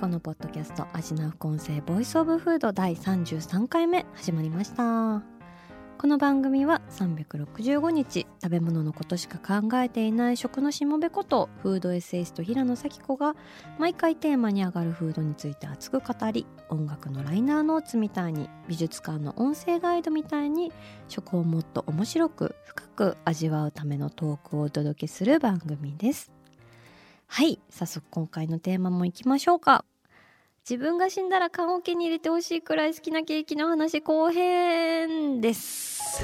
[0.00, 5.22] 平野咲子のポッドキャスト味な副音声 Voice of Food 第33回目始まりました。
[5.98, 13.36] この番組は365日食べ物のことしか考えていない食のしもべことフードエッセイスト平野咲子が
[13.78, 20.72] 毎回テーマに上がるフードについて熱く語り音楽のライナーノーツみたいに美術館の音声ガイドみたいに
[21.08, 26.32] 食をもっと面白く深く味わうためのトークをお届けする番組です。
[27.26, 29.84] はい早速今回のテーマもいきましょうか。
[30.70, 36.22] 自分が死んだら棺桶に入れてほしいくらい好きなケーキの話後編です。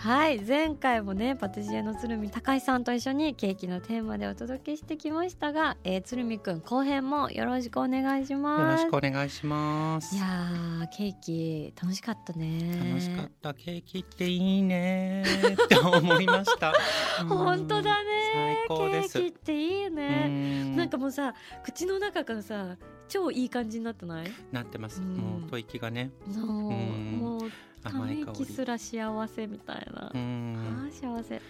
[0.00, 8.82] はい前回もねパティシエの鶴見隆さんと一緒にケーキのテーマでお届けしてきましたが、えー、鶴見くん後編もよろしくお願いします。
[8.82, 10.14] よろしくお願いします。
[10.14, 12.78] いやーケーキ楽しかったね。
[12.90, 13.54] 楽しかった。
[13.54, 15.24] ケーキっていいね
[15.64, 16.72] って思いました。
[17.28, 22.76] 本当だねケーキっていいねなんかもうさ口の中からさ
[23.08, 24.30] 超いい感じになってない？
[24.52, 26.12] なってます、もう吐息がね。
[26.30, 27.50] そう
[27.84, 30.06] もうため息すら幸せみたいな。
[30.06, 30.12] あ
[30.90, 31.40] 幸せ。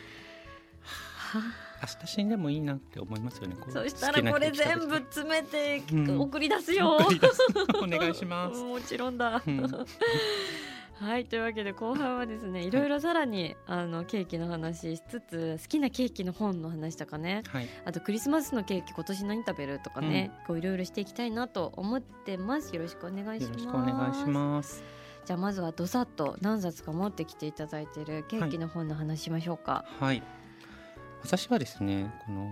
[1.29, 1.43] は
[1.83, 3.57] 明日死んでもいいなって思いますよね。
[3.69, 5.83] そしたらこれ全部詰めて
[6.19, 6.99] 送り出すよ。
[7.83, 8.63] お願いします。
[8.65, 9.43] もちろんだ。
[11.01, 24.98] はいというわけで後半はですねいろいろさらにあのケーキの話しつつ好きなケーキの本の話とかね、はい、あとクリスマスのケーキ今年何食べるとかね、うん、こういろいろしていきたいなと思ってますよろしくお願いしますよろしくお願いします
[25.29, 28.05] じゃあまずはどさっと何冊か持ってきていただいてい。
[28.07, 29.85] るケーキの本の話しましょうか。
[30.01, 30.23] はい、はい、
[31.23, 32.51] 私はですねこの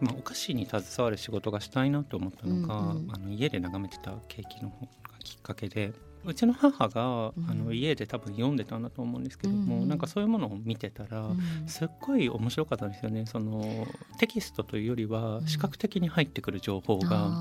[0.00, 5.92] まあ、お菓子に携わる仕事がしたいなと思ったのが、うんうん、あの家で眺めてたケーキの本がきっかけで
[6.24, 13.26] うちの母が、うん、あの家で多分読んでたんだと思うんですけども、うん、なんかそういうものを見てたら、うん、すっごい面白かったですよね。
[13.26, 13.88] その
[14.20, 17.32] テキストというよりは視覚的に入ってくる情報が、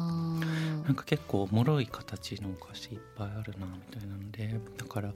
[0.88, 5.14] なんか結構もろい形のお菓子いっぱいあるなみたいなのでだから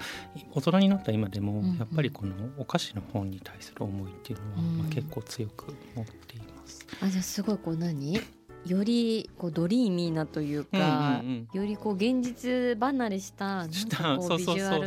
[0.53, 6.85] 大人になった今でもやっぱりこのお菓子の本に対する思いっていうのは、まあ、結構強く持っています。
[7.01, 8.19] あじゃあすごいこう何？
[8.67, 14.77] よりこうドリーミーなというか、うんうんうん、よりこう現実離れしたビジュア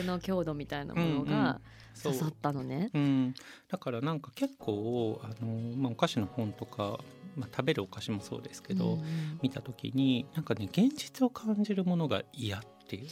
[0.00, 1.58] ルの強度みたいなものが
[2.02, 2.90] 刺さったのね。
[2.92, 3.34] うんうん、
[3.70, 6.98] だからなんか結構あの、まあ、お菓子の本とか、
[7.36, 13.06] まあ、食べるお菓子もそうですけど、うんうん、見た時になんかね現実を感じるものが嫌っていう。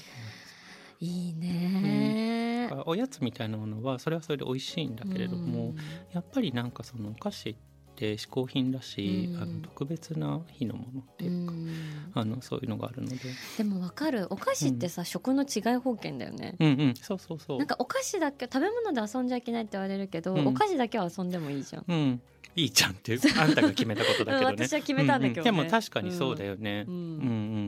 [1.02, 5.76] いいね、うん、おやつみたいなものはそれはそれで美味しいんだけれども、うん、
[6.12, 7.70] やっぱりなんかそのお菓子って
[8.00, 11.70] て嗜好品だし、うん、あの特別な日のものっていうか、うん、
[12.14, 13.16] あのそういうのがあるので。
[13.58, 14.26] でもわかる。
[14.30, 16.56] お菓子ってさ、うん、食の違い保険だよね。
[16.58, 16.94] うんうん。
[16.96, 17.58] そうそうそう。
[17.58, 22.22] なんかお菓子だけ食べ物で遊んじゃいけないって言われるけど、お菓子だけは遊んでもいいじゃん、うん
[22.56, 24.66] いいじゃんっていうあんたが決めたことだけどね。
[24.66, 25.50] 私は決めたんだけど、ね。
[25.50, 27.04] うんうん、でも確かにそうだよね、うん、うんう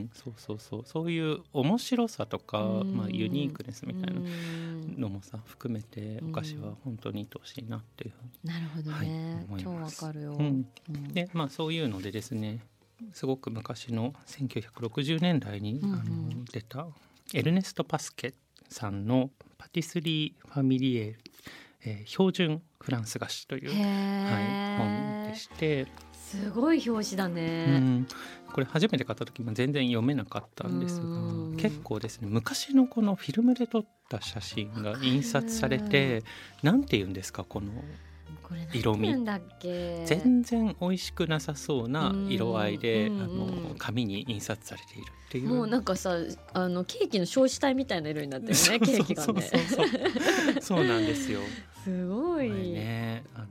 [0.04, 0.10] ん。
[0.12, 0.82] そうそうそう。
[0.84, 4.20] そういう面白さとか、まあ、ユニークネスみたいな
[4.98, 10.36] のもさ含めてお菓子は本当にいてほしいなっていうなるほどね、はい、超わかるよ、
[11.12, 12.60] でまあそういうのでですね
[13.12, 16.86] すごく昔の1960年代に、あの出た
[17.34, 18.34] エルネスト・パスケ
[18.68, 21.20] さんの「パティスリー・ファミリエール」
[21.84, 25.86] えー、標準フランス菓子という、はい、本でして。
[26.32, 28.06] すごい表紙だね、うん、
[28.54, 31.06] これ初めて買った時も全然読めなかったんですが
[31.60, 36.24] 結構ですね昔のこのフィルムで撮った写真が印刷されて
[36.62, 37.70] なんて言うんですかこの
[38.72, 39.14] 色味。
[40.06, 45.48] 全然美味しくなさそうな色合いで、あの紙に印刷されているっていう。
[45.48, 46.16] もうなんかさ
[46.52, 49.50] あのケーキの焼死体みたいな色になってるね ケーキがね。
[50.60, 51.40] そうなんですよ。
[51.84, 52.50] すごい。
[52.50, 53.46] ねあの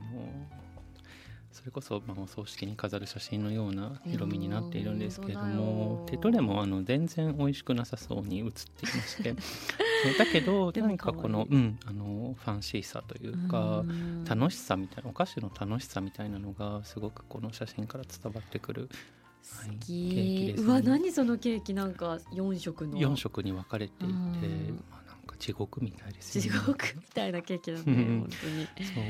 [1.62, 9.36] それこそ、まあ、お葬式に飾る写真のような色味になっているんですけれどもでどれもあの全然美味しくなさそうに写っていまして
[10.18, 13.84] だけど 何かこの,、うん、あのファンシーさというか
[14.28, 18.88] 楽しさみたいなお菓子の楽しさみたいなのがすごくこの写真から伝わってくる。
[19.42, 21.74] 好き、はい、うわ何そのケーキ？
[21.74, 22.96] なんか4色の。
[22.96, 26.52] 4色に分かれていて、まあ、なんか地獄みたいですね。
[26.66, 28.64] 獄みたいなケーキだねうん本当に。
[28.86, 29.04] そう。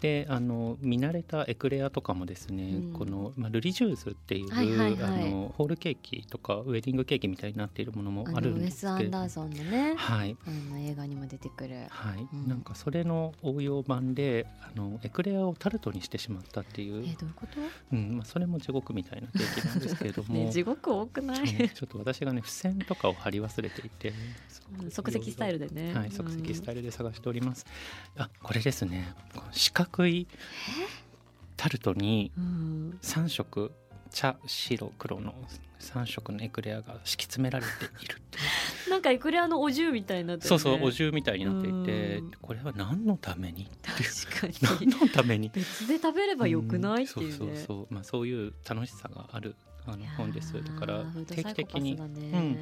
[0.00, 2.92] であの見慣れたエクレアとかもですね、うん。
[2.92, 5.02] この、まあ、ルリジューズっていう、はいはいはい。
[5.04, 10.36] あのホールケーキとかウェディングケーキみたいになっているものもああるんですけれどアンダーソンのねはい。
[10.44, 11.86] あの映画にも出てくる。
[11.88, 12.48] はい、うん。
[12.48, 17.04] なんかそれの応用版であのエクレアをタルトにしてしまったっていう。
[17.06, 17.60] え、どういうこと？
[17.92, 18.16] うん。
[18.16, 21.38] まあ、それも地獄みたいなケーキなんですけれども、ね 地獄多くない？
[21.38, 24.12] う んちょっと私がね付箋とかを貼り忘れていて。
[24.90, 27.66] 即席スタイルでねはい、即席スタイルで探しております。
[28.16, 29.14] あ、これですね。
[29.52, 30.26] 四角い
[31.56, 33.72] タルトにうん三色
[34.10, 35.34] 茶、白、黒の
[35.78, 37.72] 三色のエクレアが敷き詰められて
[38.04, 38.40] いるってい
[38.86, 38.90] う。
[38.90, 43.68] なんかエクレアのお重みたいになってる、ね、そうそう、お重みたいになっていてうん、これは何のために。
[43.82, 44.54] 確かに
[44.88, 45.48] 何のために？
[45.48, 49.56] 別で食べればよくないっていうね、そうそうそう、まあ、そういう楽しさがある。
[49.86, 50.52] あの本です。
[50.62, 52.58] だから定期的にだねうん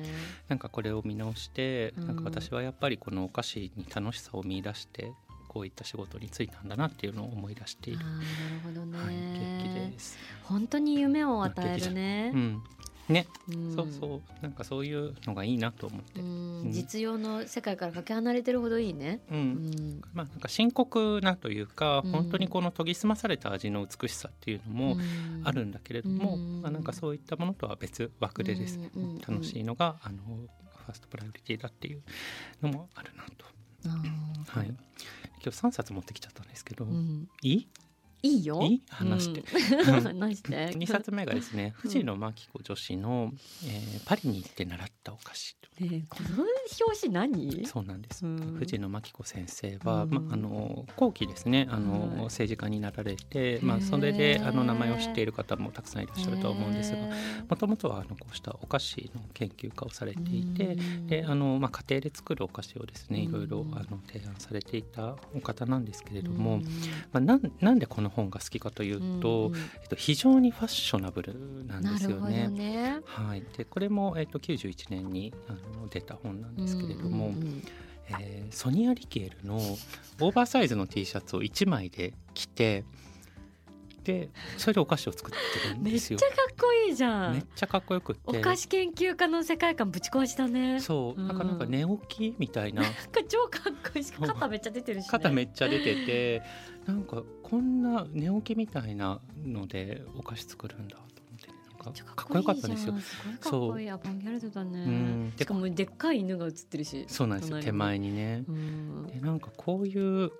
[0.49, 2.06] なんかこれを見直して、うん。
[2.06, 5.12] なんか私はやっぱりこのお菓子に楽しさを見出して
[5.49, 8.17] こういった仕事に就いたんだなっていうのを思い出している、なる
[8.62, 9.93] ほどね、はい。
[10.44, 12.31] 本当に夢を与えるね。
[12.32, 12.62] う、ん、
[13.11, 13.75] ね、うん。
[13.75, 14.43] そうそう。
[14.43, 16.69] なんかそういうのがいいなと思って、ううん。
[16.69, 19.37] ん、実用の世界からかけ離れてるほどいいね、うん。
[19.37, 20.01] うん。
[20.12, 22.12] まあなんか深刻なというか、うん。
[22.12, 25.43] 本当にこの研ぎ澄まされた味の美しさっていうのもうん。
[25.45, 26.62] あるんだけれども、うん。
[26.62, 28.91] まあ、なんかそういったものとは別枠でですね、
[29.27, 32.03] 楽しいのがあのファーストプライオリティだっていう
[32.62, 33.47] のもあるなと。
[34.49, 34.77] はい、今
[35.45, 37.29] 日3冊持ってきちゃったんですけど、うん。
[37.43, 37.69] いい？
[38.22, 38.61] いいよ。
[38.62, 38.82] いい？
[38.88, 39.40] 話して。
[39.75, 40.00] うん。
[40.02, 40.50] 話して。
[40.70, 43.32] 2冊目がですね藤野真紀子女子の、
[43.67, 46.44] えーパリに行って習ったお菓子」ねえこの
[46.87, 47.67] 表紙何？
[47.67, 48.56] そうなんです、うん。
[48.58, 50.11] 藤野真紀子先生は、うん。
[50.11, 52.17] まあ、あの後期ですねあの、はい。
[52.25, 56.99] 政治家になられて、まあ、それであの名前を知っている方もたくさんいらっしゃるとは思うんですが
[57.49, 61.06] もともとはあのこうしたお菓子の研究家をされていて、うん。
[61.06, 63.25] であの、まあ、家庭で作るお菓子をですねうん。
[63.25, 66.62] いろいろあの提案されていたお方なんですけれども、うん。
[66.62, 66.69] ま
[67.14, 71.35] あ、なんなんでこの本が好きかというと、うんえっと、非常にファッショナブル
[71.67, 72.49] なんですよね。
[72.49, 73.01] ね。
[73.05, 77.62] はい、でこれも、えっと、91年にあの出た本なんですけれども、うんうんうん。
[78.19, 82.85] えーソニア・リケールのオーバーサイズの T シャツを1枚で着て
[84.02, 86.19] でそれでお菓子を作ってるんめっですよ。
[86.19, 86.35] ちゃか。
[86.50, 87.35] っこいいじゃん。
[87.35, 90.81] めっちゃかっこよくってお菓子研究家の世界観ぶち壊しだね。
[90.81, 91.20] そう。
[91.20, 92.82] なんかなんか寝起きみたいな。
[92.82, 92.99] なんか
[93.29, 96.43] 超かっこいいし肩めっちゃ出てるし、ね、肩めっちゃ出てて
[96.87, 101.55] なんかこんな寝起きみたいなのでお菓子作るんだと思ってね。
[101.85, 102.94] なんかかっこよかったんですよ。
[102.99, 103.91] すごいかっこいい。
[103.91, 104.79] アバンギャルドだね。
[104.81, 105.32] うん。
[105.37, 107.61] しかもでっかい犬が映ってるしそうなんですよ。
[107.61, 108.44] 手前にね。
[108.49, 109.06] うん。
[109.06, 110.31] でなんかこういう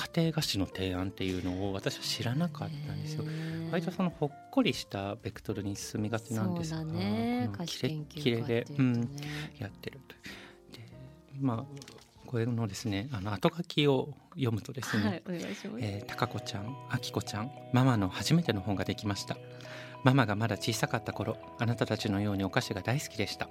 [0.00, 3.24] 家庭菓子の提案っていうのを私は知らなかったんですよ。
[3.70, 9.08] 割とそのほっこりしたベクトルに進みがちなんですが、ねキレキレでう、んね、
[9.58, 10.14] やってると。
[10.72, 10.86] で
[11.38, 11.90] まあ
[12.26, 19.36] これのですねあの後書きを読むとですね、はいお願いします、えー、高子ちゃん、あきこちゃん、ママの初めての本ができました。
[20.02, 23.50] ママがまだ小さかった頃、あなたたちのようにお菓子が大好きでした。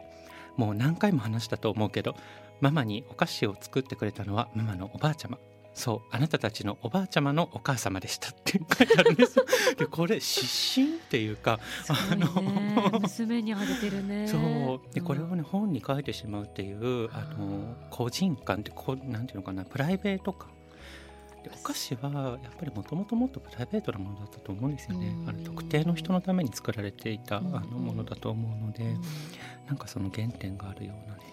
[0.57, 2.15] もう何回も話したと思うけど、
[2.59, 5.37] ママにお菓子を作ってくれたのはママのおばあちゃま。
[5.73, 9.45] そう、あなたたちのおばあちゃまのお母様でしたって書いてあるんですよ。
[9.77, 14.27] で、これ失神っていうか、すごいね娘にあげてるね。
[14.27, 14.93] そう。
[14.93, 20.49] でこれをねね、本に書いてしまうっていうあの個人感ってこうなんていうのかなプライベート感
[21.43, 25.07] でお菓子はやっぱりもともともっとプライベートなものだったと思うんですよね。
[25.07, 25.29] うん。
[25.29, 27.51] あの特定の人のために作られていたあうん。
[27.51, 29.01] のものだと思うのでうん。
[29.67, 31.23] なんかその原点があるようなね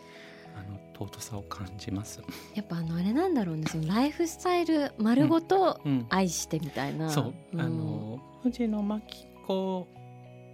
[0.57, 2.23] あの尊さを感じます。
[2.55, 7.61] やっぱあのあれなんだろうねそのライフスタイル丸ごとうん、愛してみたいな、そう、ん。
[7.61, 9.89] あの藤野真紀子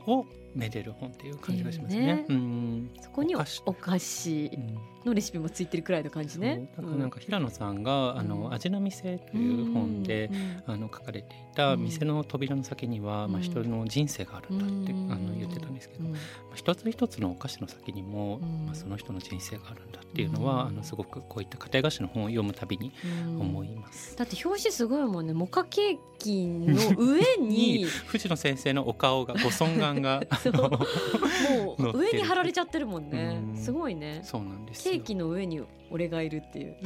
[0.06, 2.22] をめでる本っていう感じがしますね。
[2.24, 2.90] っていううん。
[3.00, 3.62] そこにおお菓子。
[3.66, 4.50] お菓子。
[4.54, 6.68] うんのレシピもついてるくらいの感じね。
[6.78, 10.30] なんか平野さんが「あの味の店」という本で、
[10.66, 13.32] あの書かれていた店の扉の先には、うん。
[13.32, 15.12] まあ、人の人生があるんだって、うん。
[15.12, 16.12] あの言ってたんですけど、うん。
[16.12, 18.66] まあ、一つ一つのお菓子の先にも、うん。
[18.66, 20.68] まあ、その人の人生があるんだっていうのは、うん。
[20.68, 22.92] あのすごくこういった家庭菓子の本を読むたびに
[23.26, 23.40] うん。
[23.40, 24.16] 思います。
[24.16, 25.32] だって表紙すごいもんね。
[25.32, 30.22] モカケーキの上に 藤野先生のお顔がご尊顔が
[31.78, 33.40] もう上に貼られちゃってるもんね。
[33.54, 33.56] うん。
[33.56, 34.20] すごいね。
[34.24, 34.88] そうなんです。
[34.88, 36.76] よケーキの上に俺がいるっていう。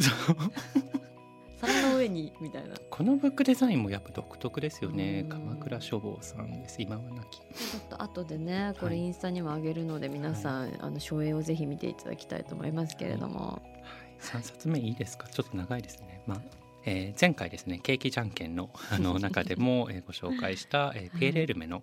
[1.59, 2.77] 皿の上にみたいな。
[2.91, 5.23] このブックデザインもやっぱ独特ですよね。
[5.25, 5.29] うん。
[5.29, 6.81] 鎌倉書房さんです。
[6.81, 7.39] 今はなき。
[7.39, 15.27] ちょっと後でねこれインスタにも上げるので皆さん、あの書影をぜひ見ていただきたいと思いますけれども、はい、3冊目いいですか？
[15.29, 16.41] ちょっと長いですね、まあ
[16.87, 21.83] えー、前回ですねケーキじゃんけんのあの 中でも、えー、ご紹介した、えー、ピエール・エルメの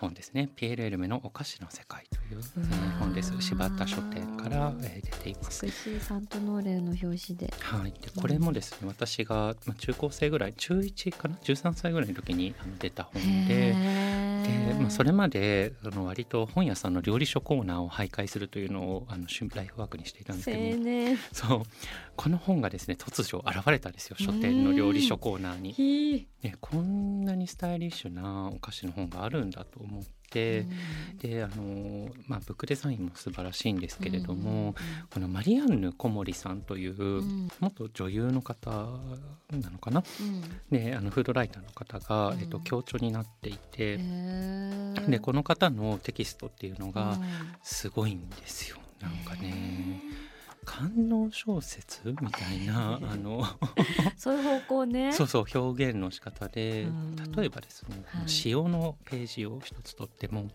[0.00, 3.32] 本ですね、ピエール・エルメのお菓子の世界という、えー、本です。
[3.40, 5.64] 柴田書店から、えー、出ています。
[5.64, 7.54] 美しいサントノーレの表紙で。
[7.60, 7.92] はい。
[7.92, 13.76] でこれもですね、うん、私が、まあ、中高生ぐらい中1かな？13歳ぐらいの時にあの出た本で
[14.42, 21.62] で、まあ、それまであの割と本屋さんの料理書コーナーを徘徊するというのをあのライフワークにしていたんですけどそう
[22.16, 24.16] この本がですね突如現れたんですよ。
[24.18, 26.28] 書店の料理書コーナーに。
[26.42, 30.66] ね、こんなにスタイリッシュなお菓子の本があるんだと思って、
[31.20, 34.74] であの、まあ、ブックデザインも素晴らしいんですけれども、
[35.12, 37.22] このマリアンヌ小森さんという、
[37.60, 38.70] 元女優の方
[39.50, 40.02] なのかな、
[40.70, 43.98] であのフードライターの方が、えっと、強著になっていて、
[45.06, 47.18] でこの方のテキストっていうのが
[47.62, 48.78] すごいんですよ。
[49.00, 50.00] なんかね
[50.64, 53.44] 官能小説みたいな あの
[54.16, 55.12] そういう方向ね。
[55.14, 56.86] そうそう表現の仕方で、
[57.36, 60.48] 例えばですね、はい、塩のページを一つとっても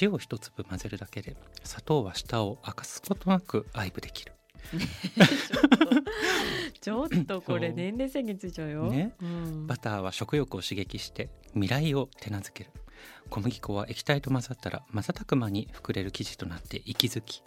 [0.00, 4.32] 塩を一粒混ぜるだけで砂糖は舌を明かすことなく愛撫できる。
[6.80, 12.70] ちょっとこれ年齢制限ついちゃうよ、ね、うん、バターは食欲を刺激して未来を手なずける。
[13.28, 17.42] 小麦粉は液体と混ざったら瞬く間に膨れる生地となって息づき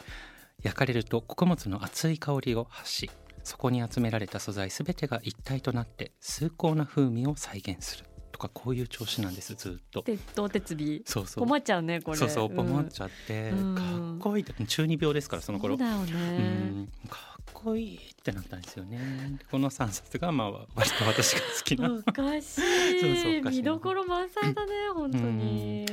[0.64, 3.12] 焼かれると穀物の熱い香りを発し
[3.44, 8.06] そこに集められた素材すべてが一体となって崇高な風味を再現する。
[8.32, 10.02] とかこういう調子なんですずっと。
[10.02, 11.02] 鉄頭鉄尾。
[11.06, 11.46] そうそう。
[11.46, 12.18] 困っちゃうねこれ。
[12.18, 15.76] そうそう困っちゃって、うん、かっこいい中二病ですからその頃。
[15.76, 16.16] だよね、う
[16.82, 19.40] ん、かっこいいってなったんですよね。
[19.52, 21.92] この3冊がまあ割と私が好きな。
[21.92, 23.00] おかしい。
[23.02, 25.86] そうそう見どころ満載だね本当に、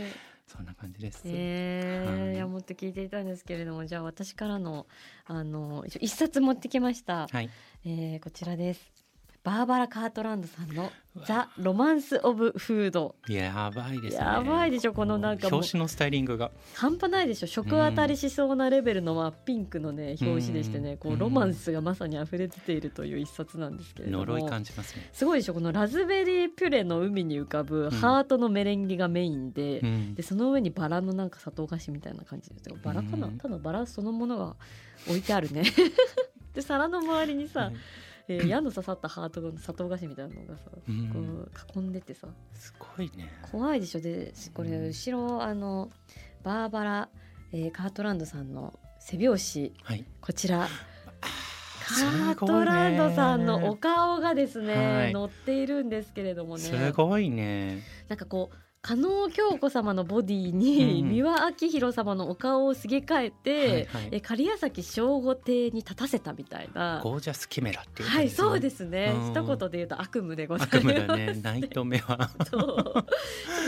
[0.47, 1.23] そんな感じです。
[1.25, 4.87] えー、はい、いやもっと聞いていたんですけれども、じゃあ私からの
[5.27, 7.27] あの一冊持ってきました。
[7.27, 7.51] はい、
[7.85, 9.06] えー、こちらです。
[9.47, 10.91] バーバラ・カートランドさんの
[11.25, 13.15] ザ・ロマンス・オブ・フード。
[13.29, 14.25] やばいですね。
[14.25, 16.51] やばいでしょこのなんか表紙のスタイリングが。
[16.75, 17.47] 半端ないでしょ。
[17.47, 20.97] 食当たりしそうなレベルのまあピンクのね表紙でしてね。
[20.97, 24.27] こうロマンスがまさに溢れ出ているという一冊なんですけれども。
[24.27, 25.09] 呪い感じますね。
[25.13, 34.57] すごいでしょこのラズベリーピュレの海に浮かぶハートのメレンゲがメインで、うん、でその上にバラのなんか砂糖菓子みたいな感じでバラかな、ただバラそのものが
[35.07, 35.63] 置いてあるね。
[36.53, 37.75] で皿の周りにさ、はい
[38.29, 42.29] えー、矢の刺さったハートの砂糖菓子みたいなのがさ、うん、こう囲んでてさ。
[42.55, 43.29] すごいね。
[43.51, 45.91] 怖いでしょでこれ後ろあの
[46.43, 47.09] バーバラ、
[47.53, 50.69] えー、カートランドさんの背表紙、はい、こちら。
[51.89, 56.63] カートランドさんのお顔がですね、はい、載っているんですけれどもね。
[56.63, 57.83] すごいね。
[58.09, 67.01] なんかこう加納京子様のボディに、三輪明宏様のお顔をすげ替えて、はいはい、え狩屋崎正吾邸に立たせたみたいな。
[67.03, 70.77] ゴージャスキメラっていう、ね、はいそうですね、うん、一言で言うと悪夢でございます。
[70.77, 71.41] 悪夢だね。
[71.43, 73.05] ナイト目は そう。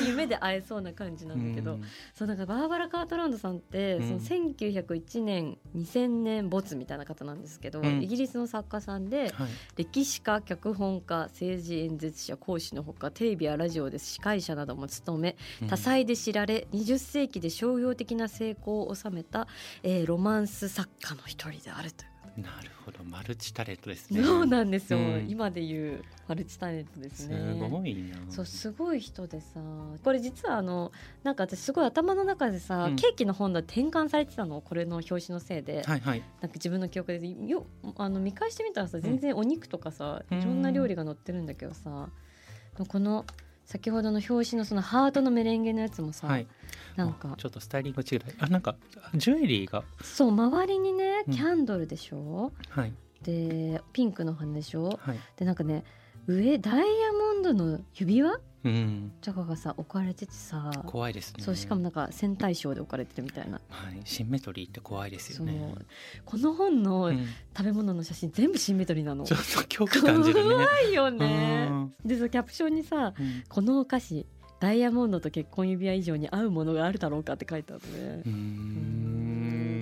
[0.07, 1.83] 夢で会えそうな感じなんだけど、うん、
[2.15, 15.37] そうなんかバーバラ・カートランドさんって、うん、その1901年2000年没みたいな方なんですけど、イギリスの作家さんで、はい、歴史家脚本家政治演説者講師のほかテレビやラジオで司会者なども務務め
[15.69, 19.49] 多彩で知られ、うん、20世紀で商業的な成功を収めた、
[19.83, 22.11] えー、ロマンス作家の一人であるという。
[22.39, 23.03] なるほど。
[23.03, 24.23] マルチタレントですね。
[24.23, 27.37] そうなんですよ、うん、今でいうマルチタレントですね。
[27.37, 28.17] すごいな。
[28.31, 29.61] そうすごい人でさ。
[30.05, 30.93] これ実はあの
[31.25, 34.61] なんか私すごい頭の中でさ、うん、ケーキの本だ転換されてたの？
[34.61, 37.29] これの表紙のせいで、はいはい、なんか自分の記憶で。
[37.49, 42.11] よあの見返してみたらさ全然お肉とかさ、うん、いろんな料理が載ってるんだけどさ。
[42.87, 43.25] この
[43.69, 46.47] 先ほどの表紙のそのハートのメレンゲのやつもさ、はい、
[46.97, 47.35] なんか。
[47.37, 48.77] ちょっとスタイリング違いあなんか
[49.15, 49.85] ジュエリーが。
[50.03, 55.85] そう周りにねキャンドルでしょ、うん、はい、でピンクの花でしょ、はい、でなんかね
[56.27, 58.41] 上ダイヤモンドの指輪？
[58.65, 61.45] うん、とかがさ置かれててさ怖いですね。
[61.45, 65.75] そうしかもなんか戦隊賞で置かれてるみたいな、はい、シンメトリーって怖いですよね。
[66.25, 67.13] この本の
[67.57, 69.25] 食べ物の写真、全部シンメトリーなの。
[69.25, 70.55] ちょっと恐怖感じるね。
[70.55, 71.89] 怖いよね。
[72.05, 74.27] でさキャプションにさ、うん、このお菓子
[74.61, 79.28] ダイヤモンドと結婚指輪以上に合うものがあるだろうかって書いてあるねうん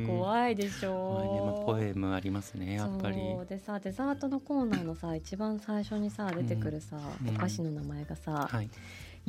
[0.07, 1.63] 怖いでしょ。
[1.63, 3.17] う、ポエムありますねやっぱり。
[3.49, 8.71] でさデザートのコーナーのさ一番最初にさ出てくるさ、うん、お菓子の名前がさ、はい。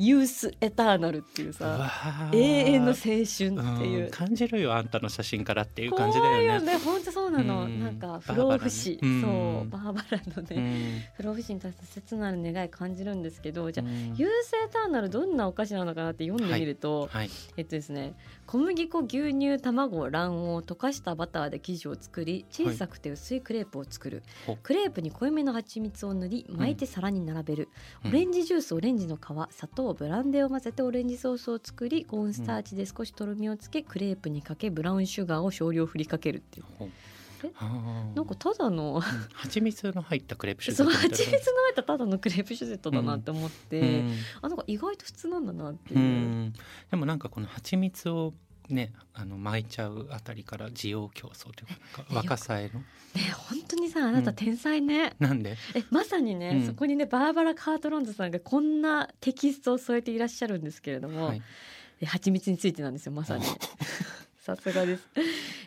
[0.00, 6.44] ユースエターナルっていうさ永遠の青春っていう、うん、感じるよあんたの写真からっていう感じだよね。
[6.44, 6.76] よね。
[6.78, 17.08] 本当そうなの、うん、なんか不老不死、ね、そうバーバラのね、不老不死に対して切なる願い感じるんですけどじゃあ、ユースエターナルどんなお菓子なのかなって読んでみると、はい。
[17.10, 18.14] はい、えっとですね
[18.48, 27.68] 小麦粉牛乳卵卵黄溶かしたバターで生地を作り小さくて薄いクレープを作る、はい、クレープに濃いめの蜂蜜を塗り巻いて皿に並べる、
[28.06, 29.20] オレンジジュースオレンジの皮
[29.54, 36.90] 砂糖ブランデーを混ぜてオレンジソースを作りコーンスターチで少しとろみをつけクレープにかけブラウンシュガーを少量振りかけるっていう。
[38.14, 39.00] なんかただの、
[39.32, 46.52] 蜂蜜の入ったクレープシュゼットそう蜂蜜の入ったただのクレープシュゼットだなって思って、うん、あなんか意外と普通なんだなっていう、うん、
[46.90, 48.34] でもなんかこの蜂蜜を
[48.68, 52.80] ねあの巻いちゃうあたりから需要競争というか若さへの。
[52.80, 52.84] ね
[53.48, 55.56] 本当にさあなた天才ね、うん、なんで？
[55.74, 61.42] えまさにね、うん、そこにねバーバラ・カートロンズさんがこんなテキストを添えていらっしゃるんですけれども、はい、
[62.04, 63.44] 蜂蜜についてなんですよまさに。
[64.40, 65.02] さすがです。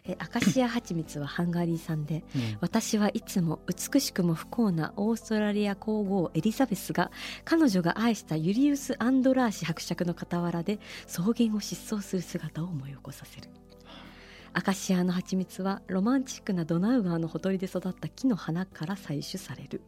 [0.03, 7.11] えアカシア蜂蜜はハンガリー産で、うん、私はいつも美しくも不幸なオーストラリア皇后エリザベスが
[7.45, 13.60] 彼女が愛したユリウス・アンドラーシ伯爵の傍らで草原を疾走する姿を思い起こさせる。
[14.53, 19.81] アカシアの蜂蜜はロマンチックなドナウ川のほとりで育った木の花から採取される。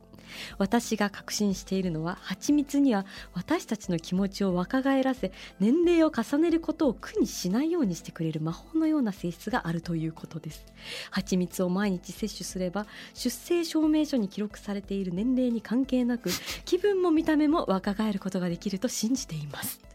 [0.58, 10.66] 私が確信しているのは蜂蜜には私たちの気持ちを若返らせ年齢を重ねることを苦にしないようにしてくれる魔法のような性質があるということです。
[11.12, 16.30] 蜂蜜を毎日摂取すれば出生証明書に記録されている年齢に関係なく
[16.66, 19.93] 気分も見た目も若返ることができると信じています。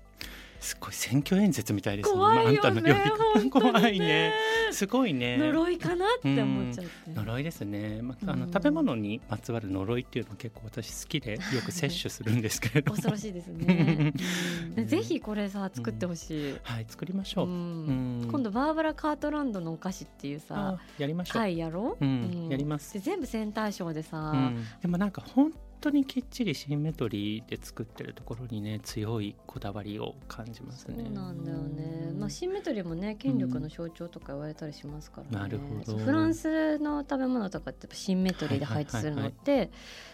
[0.60, 2.14] すごい選挙演説みたいですね。
[2.14, 2.58] 怖いよね。
[2.62, 4.32] あんたの怖いね。
[4.72, 5.36] すごいね。
[5.38, 6.90] 呪いかなって思っちゃって。
[7.14, 8.00] 呪いですね。
[8.02, 14.12] まあ、あの食べ物にまつわる呪いっていうのは結構私好きでよく摂取するんですけれど恐ろしいですね。
[14.86, 16.54] ぜひこれさ作ってほしい。
[16.62, 17.46] はい作りましょう。
[17.46, 21.42] 今度バーバラカートランドのお菓子っていうさやりましょう。
[21.42, 22.04] はいやろう？
[22.50, 22.94] やります。
[22.94, 24.52] で全部センター賞でさ。
[24.82, 31.04] でもなんか本当にきっちりシンメトリーで作ってるところにね強いこだわりを感じますね。
[31.04, 32.12] そうなんだよね。
[32.18, 35.44] まあシンメトリーもね権力の象徴とか言われたりしますからね。
[35.44, 35.98] なるほど。
[35.98, 39.70] フランスの食べ物とかってシンメトリーで配置するのって、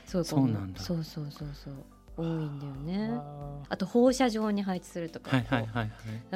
[0.07, 0.81] すごいそうなんだ。
[0.81, 1.75] そうそうそうそう。
[2.17, 3.21] 多いんだよね。
[3.69, 5.91] あと放射状に配置するとか、はいはいはいはい、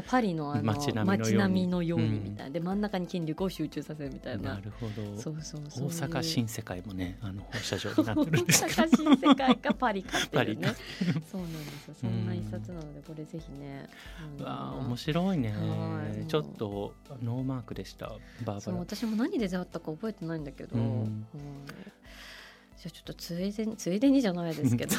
[0.08, 0.92] パリのあの街
[1.35, 4.54] 並みのようにみたいな、うん、で真ん中に筋力を集中させるみたいな。
[4.54, 5.20] なるほど。
[5.20, 8.82] そうそうそう大阪新世界もねあの放射状になってるんですけど。
[8.82, 10.75] 大阪新世界かパリかっていうね。
[11.30, 11.95] そうなんですよ。
[12.00, 13.88] そんな一冊なのでこれぜひね。
[14.38, 15.54] うわ面白いね。
[16.28, 18.12] ちょっとノーマークでした
[18.45, 18.78] バーバラ。
[18.78, 20.76] 私も何で出会ったか覚えてないんだけど。
[20.76, 21.26] うん
[22.78, 24.95] じゃあちょっとついでについでにじゃないですけど。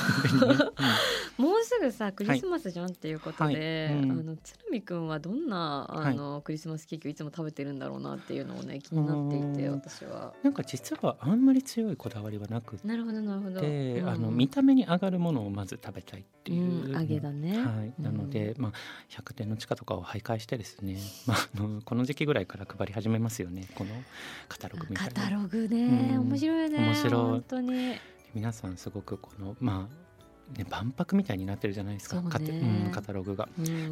[1.37, 3.55] もうすぐさクリスマスじゃんっていうことで、はい。
[3.55, 10.33] はいうん、あの鶴見くんはどんなあの、はい、クリスマスケーキをいつも食べてるんだろうなっていうのをね気になっていて私は。
[10.43, 18.71] なんか実はあんまり強いこだわりはなくてなるほどなるほど、うん、あの見た目に上がるものをまず食べたいっていう、うん、揚げだね、はい、なので、まあ
[19.09, 23.91] 100点の地下とかを徘徊してですね、 まあ、あのこの時期ぐらいから配り始めますよねこの
[24.49, 25.13] カタログみたいな。
[25.13, 26.77] カタログね、面白いね。
[26.77, 27.11] 面白い。
[27.11, 27.68] 本当に
[28.33, 30.09] 皆さんすごくこのまあ
[30.57, 32.29] ね、万博みたいになってるじゃないですか、うん、
[32.91, 33.47] カタログが、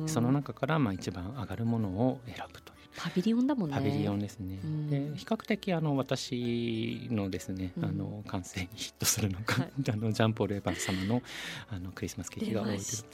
[0.08, 3.76] その中からまあ一番上がるものを選ぶとパビリオンだもんね。
[3.76, 11.22] パビリオンですね、うん、で比較的あの私のですね、うん、あの感性にヒットするのが、はい、 あのジャンポール・エヴァン様の
[11.70, 13.06] あのクリスマスケーキが多いです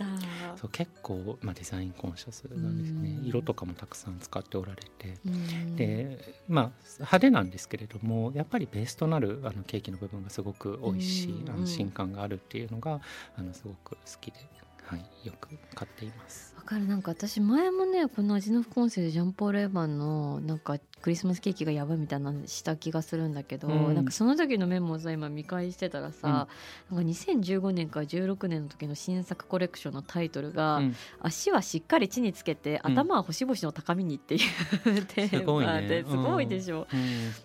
[0.56, 5.18] そう結構、まあ、デザインコンシャスなんですね、うん、色とかもたくさん使っておられて、
[5.76, 13.02] でまあ派手なんですけれどもやっぱりベースとなるあのケーキの部分がすごく美味しい安心感があるっていうのが
[13.36, 14.40] あのすごく好きで
[14.86, 16.53] はい、よく買っています。
[16.64, 16.88] かる。
[16.88, 26.48] なんか私前もねこの味の副音声でジャンポール・エヴァンのなんかクリスマスケーキがやばいみたいなした気がするんだけど、うん、なんかその時のメモをさ今見返してたらさ、
[26.90, 36.88] うん、なんか2015年から16年の時の新作コレクションのタイトルが「うん、足はしっかり地につけて、頭は星々の高みに」っていうテーマですごいでしょ。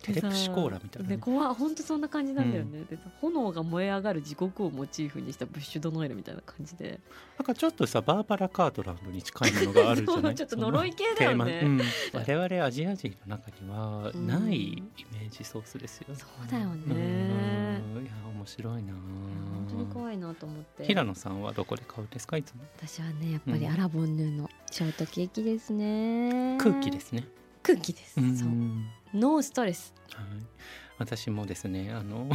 [0.02, 7.00] テレプシコーラみたいな、ね、で怖本当そんな感じなんだよね、で炎が燃え上がる地獄をモチーフにしたブッシュドノエルみたいな感じで。
[7.38, 10.34] なんかちょっとさバーバラ・カートランドに近いものがあるじゃない？
[10.38, 11.80] ちょっと呪い系だよね、
[12.14, 14.82] 我々アジア人の中には、ないイ
[15.12, 16.14] メージソースですよ。
[16.14, 17.80] そうだよね。
[18.00, 18.92] いや面白いな。
[18.92, 20.84] 本当に怖いなと思って。
[20.84, 22.62] 平野さんはどこで買うんですかいつも？
[22.76, 26.58] 私はねやっぱりアラボンヌのショートケーキですね。
[26.58, 27.24] 空気ですね。
[27.62, 28.14] 空気です。
[28.14, 28.24] そう。
[29.14, 29.94] ノーストレス。
[30.14, 30.26] はい。
[30.98, 32.28] 私もですねあの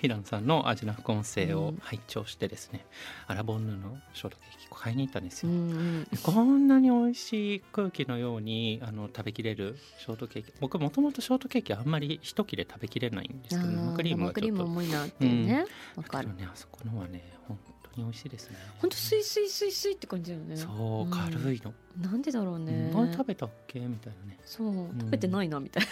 [0.00, 2.86] 平野さんの味の副音声を拝聴してですね、
[3.28, 10.52] うん、アラボンヌのショートケーキ買いに行ったんですよ、うんうん、こんなに美味しい空気のようにあの食べきれるショートケーキ。
[10.60, 14.64] 僕もともとショートケーキあんまり一切れ食べきれないんですけど生クリームがちょっと。
[14.64, 16.28] 重いなってね、うん、かる。
[16.28, 17.58] ねあそこのはね本
[18.00, 18.56] 当に美味しいですね。
[18.78, 20.56] 本当スイスイスイスイって感じだよね。
[20.56, 22.90] そう軽いの、うん、なんでだろうね。
[22.94, 23.80] 何食べたっけ？
[23.80, 24.26] みたいな。
[24.26, 25.84] ねそう、食べてないなみたい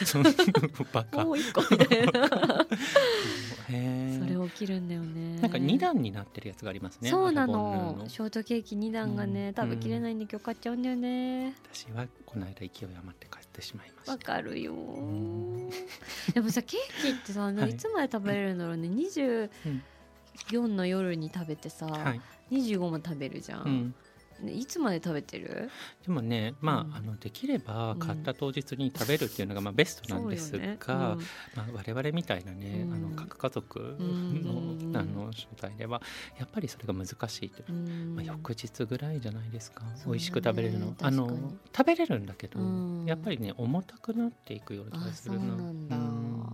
[1.14, 1.24] な。
[1.24, 2.66] もう一個みたいな。
[3.68, 5.40] それ起きるんだよね。
[5.40, 7.10] なんか二段になってるやつがありますね。
[7.10, 8.04] そうなの。
[8.08, 11.54] ショートケーキ二段がね、食べきれないんで今日買っちゃうんだよね。
[11.72, 14.12] 私はこの間勢い余って買ってしまいました。
[14.12, 14.72] わかるよ。
[16.32, 18.88] でもさケーキってさ、はい、いつまで食べれるんだろうね。
[18.88, 19.82] 二十、うん
[20.50, 22.20] 4の夜に食べてさ、はい、
[22.50, 23.94] 25も食べるじゃん、
[24.42, 25.70] うん、いつまで食べてる？
[26.06, 30.78] でもね、まあ、うん、あのできれば買った当日に食べるっていうのがまあベストなんですが、ね。
[30.80, 31.16] うん、ま
[31.56, 36.00] あ、我々みたいなね、あの各家族の,、あの状態では
[36.38, 40.94] やっぱりそれが難しいという、まあ、翌日ぐらいじゃないですか、ね、美味しく食べれるの。
[41.02, 41.28] あの
[41.76, 42.60] 食べれるんだけど、
[43.06, 46.52] やっぱりね重たくなっていくような気がするな。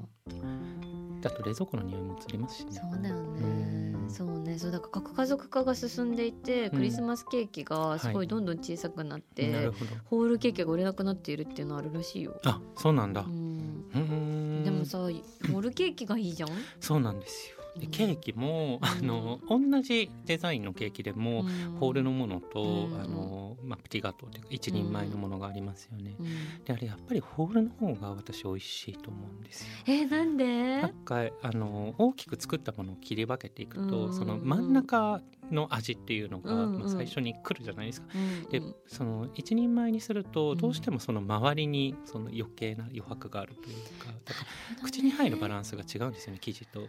[1.29, 2.73] あと冷蔵庫の匂いも移りますしね。
[2.73, 3.95] そうだよね。
[4.09, 9.67] そうね、そうだから核家族化が進んでいて、クリスマスケーキがすごいどんどん小さくなって、はい、
[10.05, 12.39] ホールケーキが売れなくなっているっていうのあるらしいよ。
[12.45, 13.23] あ、そうなんだ。
[13.23, 14.63] うん。
[14.63, 16.51] でもさ、ホールケーキがいいじゃん？
[16.81, 17.64] そうなんですよ。
[17.79, 21.45] でケーキも、あの同じデザインのケーキでも、
[21.81, 26.17] ホールのものと、あのまあ、プティガトーというか一人前のものがありますよね。
[26.65, 29.69] であれやっぱりホールの方が私美味しいと思うんですよ。
[29.87, 30.83] えー、なんで？
[30.83, 38.09] なんかあの大きく作ったものを切り分けていくと、その真ん中の味っていうのが、まあ、最初に来るじゃないですか。
[38.51, 44.41] でその一人前にするとどうしてもその周りにその余計な余白があるというかだか
[44.81, 46.85] ら口に入るバランスが違うんですよね生地とあ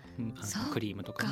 [0.65, 1.28] のクリームとか。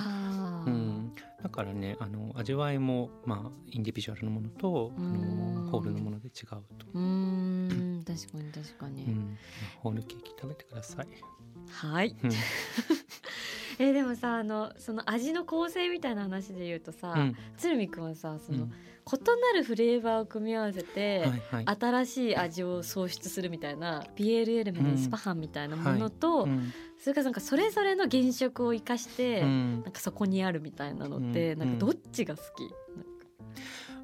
[0.65, 6.63] うん、だからねあの味わいも、まあ、インディビジュアルのものとあのホールのもので違うと。
[6.93, 8.03] うん。
[8.05, 9.37] 確かに確かに、うん、
[9.79, 11.07] ホールケーキ食べてください。
[11.69, 12.15] はい。
[13.79, 21.19] えー、でもさあのその味の構成みたいな話で言うとさ、うん、鶴見くんはさその、うん、異なるフレーバーを組み合わせて、
[21.51, 26.51] はいはい、新しい味を創出するみたいな PLL みたいなスパハンみたいなものと、はい、
[26.99, 27.33] それからなん。
[27.33, 32.73] かそれぞれの原色を生かして、なんかそこにあるみたいなのって、なんかどっちが好き、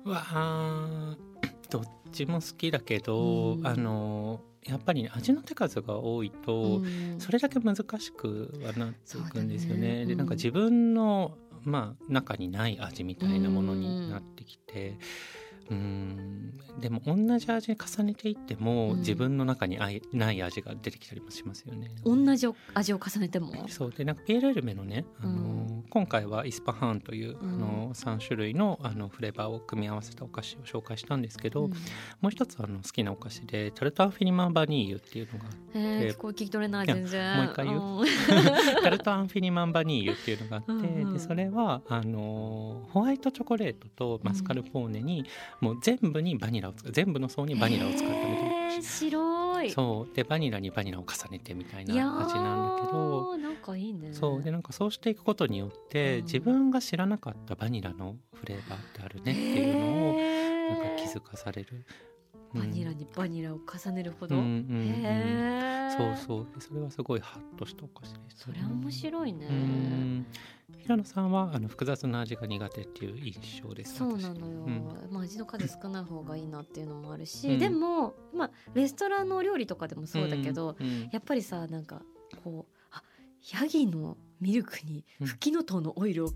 [0.05, 1.15] うわ
[1.69, 6.81] どっちも好きだけど、あのやっぱり、ね、味の手数が多いと、
[7.17, 9.99] それだけ難しくはなっていくんですよね。
[9.99, 14.97] ねでなんか自分のまあ、中にない味みたいなものになってきて、
[15.69, 16.53] うん。
[16.79, 19.77] でも同じ味重ねていっても、うん、自分の中に
[20.13, 21.91] ない味が出てきたりもしますよね。
[22.03, 23.53] 同じ味を重ねても？
[23.67, 23.91] そう。
[23.91, 31.67] でなんかピエール・エルメのね、あの、うん、今回はイスパハーンという、あの3種類のあのフレーバーを組み合わせたお菓子を紹介したんですけど、
[32.21, 37.37] もう一つあの好きなお菓子でタルタンフィニマンバニーユっていうのがあって、えー、聞き取れない全然。
[37.37, 38.03] もう一回言う？
[38.81, 45.25] タルタンフィニマンバニーユっていうのがあって、うんうん、でそれはあのホワイトチョコレートとマスカルポーネに、
[45.61, 49.71] もう全部にバニラを全部の層にバニラを使ったみたいな白い。
[49.71, 50.15] そう。
[50.15, 51.93] でバニラにバニラを重ねてみたいな
[52.25, 53.37] 味なんだけど。
[53.37, 54.13] なんかいいね。
[54.13, 54.41] そう。
[54.41, 60.13] でなんかそうしていくことによって、うん、自分が知らなかったバニラのフレーバーってあるねっていうのを
[60.69, 61.85] なんか気づかされる
[62.53, 64.53] バニラにバニラを重ねるほど、うんうんう
[65.87, 66.61] ん、そうそう。
[66.61, 70.25] それはすごいハッとしたお菓子です、それは面白いね。
[70.77, 82.01] 平野さんはあの複雑な味が苦手っていう印象ですそうなのよ、うん、まあ、味の数少ない方がいいなっていうのもあるし、うん、でも、まあ、レストランの料理とかでもそうだけど、うん、やっぱりさなんか
[82.43, 83.03] こうあ
[83.53, 86.29] ヤギのミルクにフキノトウのオイルを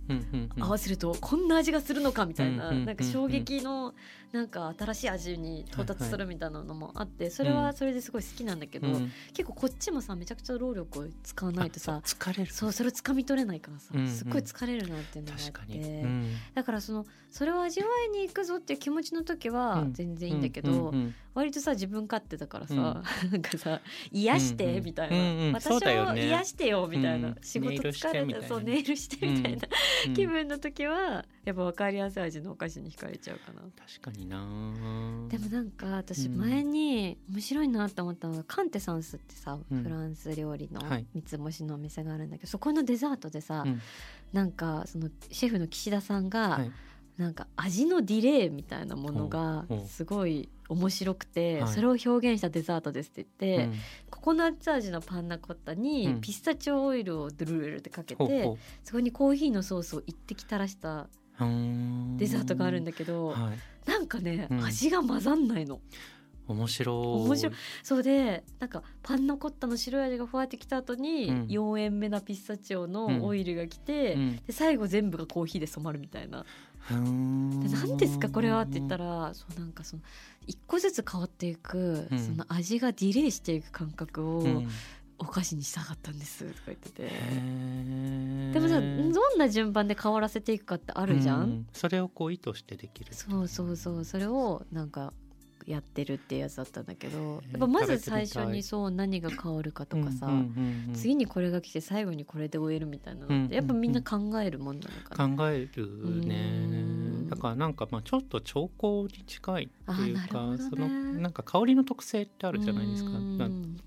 [0.59, 3.93] 合わせるとこんな味がするのかみたいななんか衝撃の
[4.33, 8.87] なんか新しい味に到達するみたいなのもあってそれはそれですごい好きなんだけど
[9.31, 12.51] 結構こっちもさめちゃくちゃ労力を使わないとさ疲れる。
[12.51, 16.05] そうそれをつかみ取れないからさすっごい疲れるなっていうのがあって
[16.55, 20.91] だからそのそれを味わいに行くぞっていう気持ちの時は全然いいんだけど
[21.35, 25.11] 割とさ自分勝手だからさなんかさ癒してみたい
[25.51, 25.59] な。
[25.59, 27.35] 私を癒してよみたいな。
[27.41, 29.67] 仕事疲れたそうネイルしてみたいな、
[30.07, 33.61] うん、 気分の時はやっぱ分かりやすい味のお菓子に惹かれちゃうかな。
[33.61, 34.37] 確かにな。
[35.27, 40.81] でもなんか私前に面白いなと思ったのが、カンテサンスってさ、フランス料理の
[41.13, 43.81] 三つ星のお店があるんだけど、そこのデザートでさ、うん、
[44.31, 46.71] なんかそのシェフの岸田さんが、はい。
[47.15, 51.71] なんか味のディレイみたいなものがすごい面白くて、はい。
[51.71, 53.73] それを表現したデザートですって言って、うん。
[54.09, 56.21] ココナッツ味のパンナコッタにうん。
[56.21, 61.07] ピスタチオオイルをドゥルルルってかけて、そこにコーヒーのソースを一滴垂らした
[61.39, 64.63] デザートがあるんだけど、はい、なんかね、うん。
[64.65, 65.79] 味が混ざんないの。
[66.47, 66.95] 面白い。
[67.25, 67.53] 面白い。
[67.83, 71.45] そうでなんかパンナコッタの白い味がふわってきた後に、うん。
[71.45, 74.35] 4円目なピスタチオのオイルが来て、うん。
[74.45, 76.45] で最後全部がコーヒーで染まるみたいな。
[76.91, 77.61] うーん。
[77.61, 80.01] で何ですかこれはって言ったらそうなんかその
[80.45, 82.19] 一個ずつ変わっていく、うん。
[82.19, 84.67] その味がディレイしていく感覚をうん
[85.19, 87.03] お菓子にしたかったんですとか言ってて。
[88.53, 94.05] でもさどんな順番で変わらせていくかってあるじゃん、うそれをこう意図してできるそうそうそう。
[94.05, 95.13] それをなんか
[95.65, 97.41] やってるってやつだったんだけど。
[97.51, 100.93] やっぱまず最初にそう何が変わるかとかさ、うんうんうんうん。
[100.93, 105.37] 次にこれが来て最後にこれで終えるみたいなのって、うんやっぱみんな考えるもんなのかな。
[105.37, 105.87] 考える
[106.25, 106.35] ね。
[106.65, 110.57] うんだからなんかまあちょっと調香に近いっていうか、ね。
[110.57, 113.11] そのなんか香りの特性ってあるじゃないですか、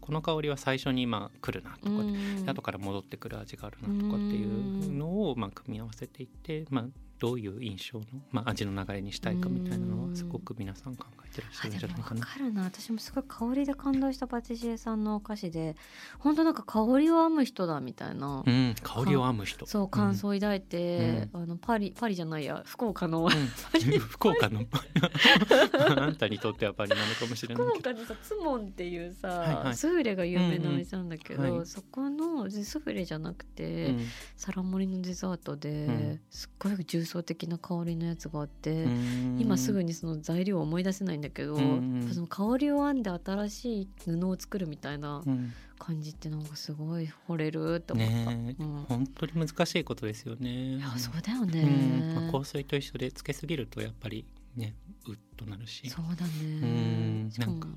[0.01, 2.45] この香りは最初にまあ来るなとか、うん。
[2.47, 6.85] 後から戻ってくる味があるなとかっていうのをまあ組み合わせていって、まあ、
[7.18, 12.26] どういう印象の、まあ、味の流れにしたいかみたいなのはすごく皆さん考えてらっしゃあるんじゃないかな。
[12.26, 12.62] かるな。
[12.64, 15.76] 私もすごい香りで感動したパティシエさんのお菓子で
[16.18, 19.66] 本当なんか香りを編む人だみたいな、うん、香りを編む人。
[19.66, 23.24] そう感想を抱いて、あのパリパリじゃないや福岡の。
[23.24, 23.29] うん、う
[23.96, 24.64] ん福岡の。
[25.98, 29.74] あんたにとってはパリなのかもしれない福岡にさツモンっていうさ、はいはい。
[29.74, 31.66] スフレが有名なお店なんだけど、うんうんはい。
[31.66, 34.07] そこのスフレじゃなくて、うん。
[34.37, 36.20] サラモリのデザートで、ん。
[36.31, 36.76] すっごい
[37.07, 39.38] 重層的な香りのやつがあって、うん。
[39.40, 42.11] 今すぐにその材料を思い出せないんだけど、うん。
[42.12, 45.53] その香りを編んで新しい布を作るみたいなうん。
[45.79, 48.12] 感じってなんかすごい惚れるって思った。
[48.33, 48.85] ねえうん。
[48.88, 50.77] 本当に難しいことですよね。
[50.77, 52.14] いやそうだようね、ん。
[52.14, 54.25] まあ、香水と一緒でつけすぎるとやっぱり
[54.57, 54.75] ね
[55.07, 55.88] うっとなるし。
[55.90, 57.69] そうだうねなんか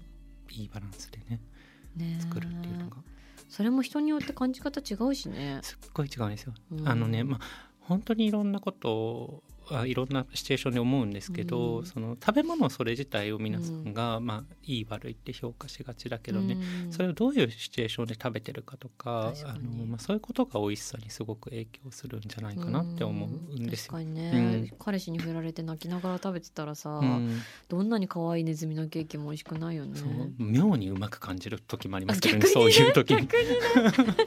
[0.51, 1.41] いいバランスでね
[1.97, 2.97] ね作るっていうのが。
[3.49, 5.59] それも人によって感じ方違うしね。
[5.63, 6.53] すっごい違うんですよ。
[6.71, 6.87] うん。
[6.87, 11.85] あのねまあ本当にいろんなことをあいろんなシチュエーションで思うんですけど、うん。
[11.85, 16.91] その食べ物それ自体を皆さんが、まあ、いい悪いって評価しがちだけどね、うん。
[16.91, 23.93] それをどういうシチュエーションで食べてるかとかあの、まあ、そういうことが美味しさにすごく影響するんじゃないかなって思うんですよ。
[23.93, 24.77] 確かにね、うん。
[24.79, 27.41] 彼氏に振られて泣きながら食べてたらさ、うん。
[27.67, 29.99] どんなに可愛いネズミのケーキも美味しくないよね。
[30.37, 33.27] 妙にうまく感じる時もありますけどねねそういう時に。
[33.27, 33.55] 逆にね。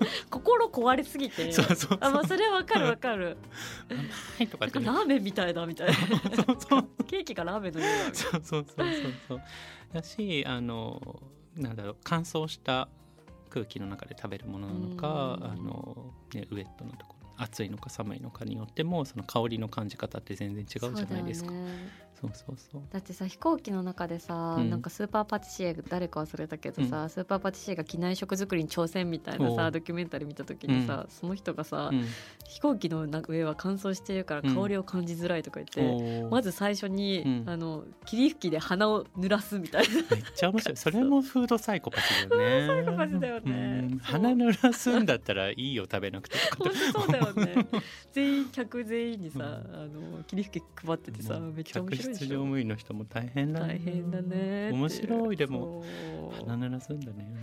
[0.31, 1.53] 心壊れすぎて。
[1.53, 3.37] そうそうあまあそれはわかるわかる。
[4.39, 5.95] はいとかってラーメンみたいだみたいな。
[5.95, 6.89] そうそう。
[7.07, 8.43] ケーキがラーメンのようだみたいそう。
[8.45, 8.67] そう。
[8.67, 8.87] そう。
[8.87, 9.13] そう。
[9.29, 9.43] そう。
[9.93, 11.23] だしあの
[11.57, 11.97] なんだろう。
[12.05, 12.89] 乾燥した
[13.51, 15.41] 空気の中で食べるものなのかう。
[15.41, 20.95] んあの、ね、ウエットなところ暑いのか寒いのかによってもその香りの感じ方って全然違う。
[20.95, 21.53] じゃないですか。
[22.23, 22.83] そうそうそう。
[22.93, 24.71] だってさ飛行機の中でさ、うん。
[24.71, 32.07] なんかスーパーパティシエ誰か忘れたけどさ、スーパーパティシエが機内食作りに挑戦みたいなさドキュメンタリー見た時にさ、その人がさ、うん。
[32.47, 37.45] 飛行機の上は乾燥してるから香りを感じづらいとか言って、まず最初に、うん。
[37.47, 39.95] あの霧吹きで鼻を濡らすみたいな。
[40.11, 40.77] めっちゃ面白い。
[40.77, 42.85] それもフードサイコパスだよね。
[42.85, 43.99] サイコパスだよね。
[44.03, 47.67] 鼻濡らすんだったらいいよ食べなくてとかそうだよね。
[48.13, 53.75] 全員客全員にさ、あの霧吹き配っててさめっちゃ面白い客室乗務員の人も大変だね。
[53.75, 54.71] 大変だね。
[54.73, 55.85] 面白いでも
[56.47, 57.35] 鼻濡らすんだね。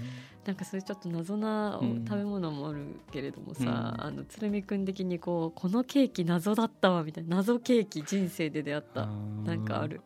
[0.45, 3.65] なんかそういうちょっと謎なうん食べ物もあるけれどもさ、う
[4.01, 4.03] ん。
[4.05, 10.01] あの鶴見くん的にこうこのケーキ謎だったわみたいな謎ケーキ人生で出会ったなんかある。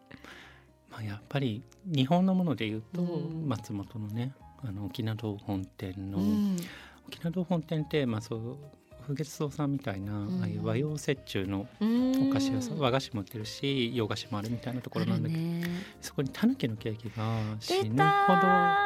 [0.92, 3.48] まあ、やっぱり日本のもので言うと、うん。
[3.48, 6.58] 松本のねあの沖縄堂本店の、うん。
[7.08, 8.58] 沖縄堂本店って、まあ、そう
[9.04, 10.42] 風月堂さんみたいな、ん。
[10.42, 12.30] ああいう和洋折衷のうん。
[12.30, 15.64] お菓子屋さん、和菓子も売ってるし洋菓子もあるみたいなところなんだけど、ね。
[16.02, 18.78] そこにたぬきのケーキが死出ぬほどた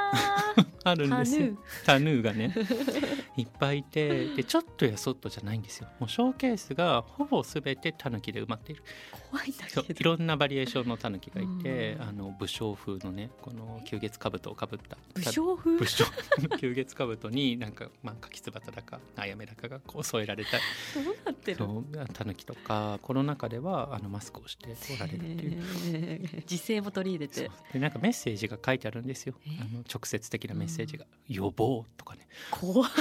[0.91, 1.53] あるんーですよ。
[1.86, 2.17] タヌー。
[2.21, 2.53] がね。
[3.38, 5.88] いっぱいいてでちょっとやそっとじゃないんですよ。
[5.99, 8.84] もうショーケースがほぼ全てタヌキで埋まっている。
[9.30, 9.99] 怖いんだけど。
[9.99, 12.01] いろんなバリエーションのタヌキがいて、うん。
[12.01, 14.97] あの武将風のねこの九月兜をかぶった。
[15.13, 15.77] 武将風？
[15.77, 16.06] 武将
[16.39, 21.58] の九月兜になんかまあ柿つばただかあやめだかがこう添えられたどうなってる？
[21.58, 26.43] そうタヌキとかこの中ではあのマスクをしておられるっていう。
[26.46, 27.46] 時勢も取り入れそう。
[27.46, 29.36] てでなんかメッセージが書いてあるんですよ。
[29.46, 29.50] え？
[29.62, 32.28] あの直接的なメッセージが「予防」とかね。
[32.52, 32.89] 怖っ。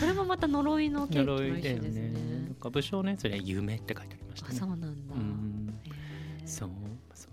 [0.00, 2.00] これもまた呪いのケーキの一種ですね。
[2.10, 2.12] ね。
[2.46, 4.56] なんか武将のやつには「夢」って書いてありましたね。
[4.56, 5.14] あそうなんだ。
[5.14, 5.80] うん。
[6.44, 6.70] そう
[7.14, 7.28] そ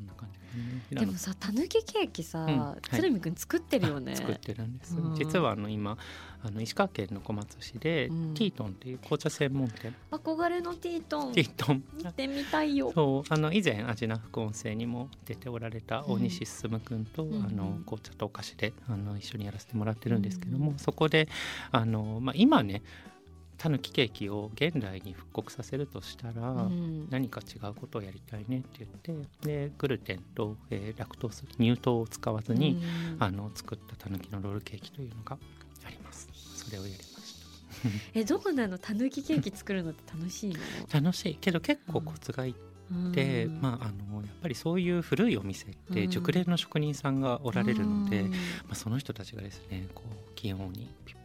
[0.89, 4.15] ででもさたぬきケーキさ、鶴見くん作ってるよね。
[4.15, 5.97] 作ってるんです、実はあの今
[6.43, 9.93] あの石川県の小松市で、うん、ティートンっていう紅茶専門店。
[10.09, 11.31] 憧れのティートン。
[11.33, 11.83] ティートン。
[11.99, 12.91] 行ってみたいよ。
[12.93, 21.29] そうあの以前味な副音声にも出ておられた大西進君と、うん、あの紅茶とお菓子であの一緒にやらせてもらってるんですけども、うん、そこで
[21.71, 22.81] あの、まあ、今ね
[23.61, 32.81] たぬきケーキを現代に復刻させるとしたら、うん、何か違うことをやりたいねって言ってでグルテンと、えー、ラクトース乳糖を使わずに、
[33.13, 35.37] うん、あの作ったたぬきのロールケーキというのが
[35.85, 36.27] あります。
[36.55, 37.19] それをやりました。
[38.19, 40.59] えどうなのたぬきケーキ作るのって楽しいの？
[40.91, 41.35] 楽しい。
[41.35, 42.53] けど結構コツがいっ
[43.13, 51.20] て、うん、まあ、あのやっぱりそういう古いお店って熟練の職人さんがおられるので、まあ、その人たちがですねこう器用にピッ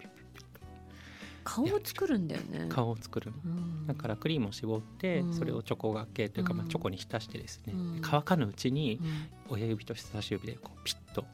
[1.46, 2.66] 顔を作るんだよね。
[2.68, 9.00] 顔を作る、うん、だからクリームを絞って、それをチョコがけというか、まあ、チョコに浸してですね、乾かぬうちに
[9.48, 11.24] 親指と人差し指でこうピッと。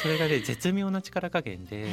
[0.00, 1.86] それがね絶妙な力加減で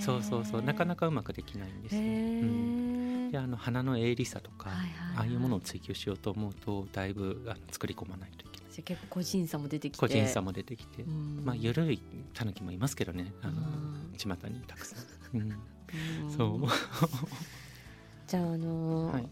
[0.00, 2.00] そうそうそうなかなかうまくできないんですよ。
[2.00, 3.30] うん。
[3.30, 4.70] であの花の鋭利さとか、
[5.16, 8.48] ああいうものを追求しようと思うとだいぶあの作り込まないとい
[8.82, 9.00] けない。
[9.00, 9.98] 結構個人差も出てきて。
[9.98, 11.04] 個人差も出てきて、
[11.44, 12.00] まあ緩い
[12.32, 13.32] タヌキもいますけどね。
[13.42, 13.62] あの
[14.16, 14.96] 巷にたくさ
[15.32, 15.38] ん。
[15.38, 15.56] うん。
[16.36, 16.66] そう。
[18.26, 19.28] じゃああのーはい、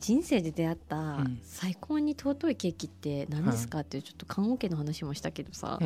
[0.00, 3.80] 人生で出会った最高に尊いケーキって何ですか？
[3.80, 5.78] っていうちょっと棺桶の話もしたけどさ、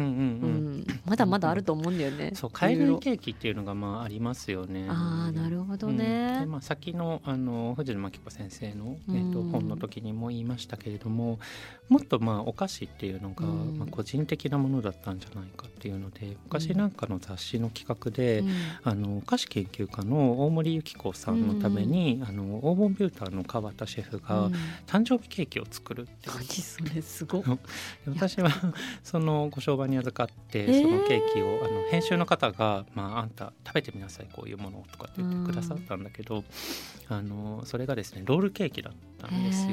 [1.04, 2.30] まだまだあると思うんだよね。
[2.34, 4.86] そう海外ケーキっていうのがまあありますよね。
[4.88, 6.42] ああなるほどね。
[6.44, 11.40] うん、まあ先のあの藤野真紀子先生のえっ、ー、と本の時にも言いましたけれども、
[11.88, 18.44] もっとまあお菓子っていうのがまあ個人的なものだったんじゃないかっていうので、昔なんかの雑誌の企画で、
[18.84, 24.50] あのお菓子研究家の大森由紀子さんのために、あのオーブンビューターの川田シェフが
[24.86, 27.42] 誕生日ケーキを作るっていう、何それすご
[28.06, 28.50] 私は
[29.02, 36.44] そのご商売に預かってそのケーキを、あの編集の方が、まあ、あんた食べてみなさいこういうものをとかって言ってくださったんだけど、
[37.08, 39.72] あのそれがですねロールケーキだったんですよ。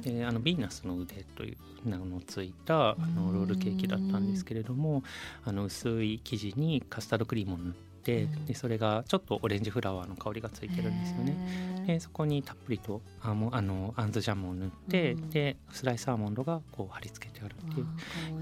[0.00, 5.02] であのヴィーナスの腕という名のついたあのロールケーキだったんですけれども
[5.44, 11.80] あの薄い生地にカスタードクリームを塗って、でそれがちょっとオレンジフラワーの香りがついてるんですよね。
[11.86, 17.86] でそこにたっぷりとあもあのあんずジャムを塗って、うん、でスライスアーモンドがこう貼り付けてあるっていう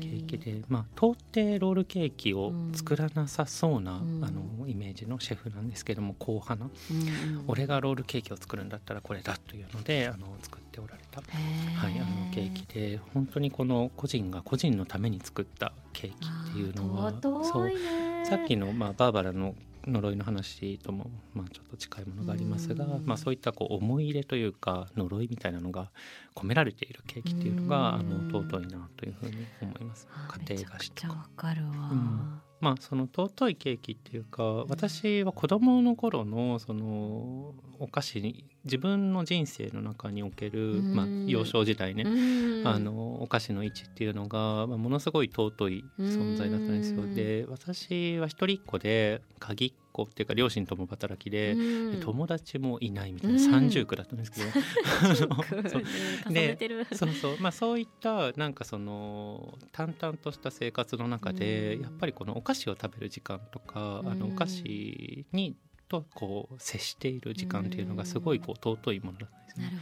[0.00, 16.16] ケーキでまあ到底ロールケーキを作らなさそうな、うん、あのイメージのシェフなんですけども硬派な、うん、俺がロールケーキを作るんだったらこれだというのであの作っておられた、はい、あのケーキで本当にこの個人が個人のために作ったケーキ
[16.50, 17.12] っていうのは
[17.44, 17.72] そう
[18.24, 19.54] さっきの、まあ、バーバラの
[19.86, 25.90] 呪いの話とも、まあ、ちょっと近いものがありますが、まあ、そういったこう思い入れというか呪いみたいなのが
[26.34, 30.06] 込められているケーキっていうのがあの尊いなというふうに思います。
[30.46, 31.28] 家庭菓子とか。
[32.60, 42.04] まあその尊いケーキっていうか私は子供の頃のそのお菓子に自分の人生の中における、まあ、幼少時代ね
[42.64, 47.02] あのお菓子の位置っていうのが、まあ、ものすごい尊い存在だったんですよ。
[47.14, 51.56] で私は一人っ子で鍵っ子っていうか両親共働きで
[52.00, 54.46] 友達もいないみたいな三重苦だったんですけど。
[56.30, 56.58] で
[56.92, 57.36] そうそう。
[57.40, 65.56] まあそういったなんかその淡々とした生活の中でやっぱりこのお菓子を食べる時間とかあのお菓子に
[65.88, 69.66] とこう接している時間っていうのがすごいこう尊いものだったんですね。
[69.66, 69.72] ね。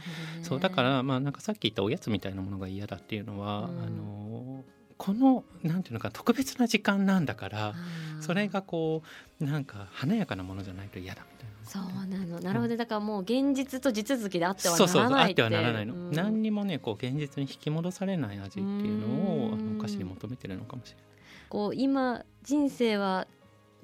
[0.43, 4.63] そうだからまあなんかさっき言ったおやつみたいなものが嫌だっていうのは、あの
[4.97, 7.75] このなんていうのか特別な時間なんだから
[8.19, 9.03] それがこ
[9.39, 11.57] うなんか華やかなものじゃないと嫌だみたいな。
[11.67, 21.05] そうなのなるほど、うん、だからもう現実と地続きであってはならないってあってはならないの、うん、何にもねこう現実に引き戻されない味っていうのをあのお菓子に求めてるのかもしれない。
[21.49, 23.27] こう今人生は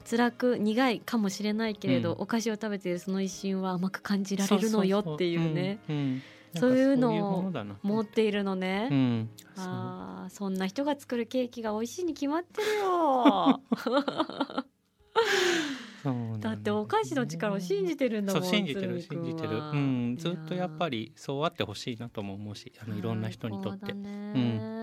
[0.09, 5.79] 辛く苦いかもしれないけれど、うん、お菓子を食べているその一瞬は甘く感じられるのよっていうね。
[6.55, 13.59] そういうのを持っているのね、うん、あそんな人が作るケーキが美味しいに決まってるよ。
[16.39, 23.93] だってお菓子の力を信じてるんだもん信じてる信じてる、うん、ずっとやっぱりそうあってほしいなとも思うしあのいろんな人にとって。
[23.93, 24.82] うん